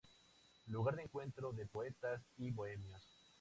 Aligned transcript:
lugar 0.65 0.95
de 0.95 1.03
encuentro 1.03 1.53
de 1.53 1.67
poetas 1.67 2.19
y 2.39 2.49
bohemios 2.49 3.03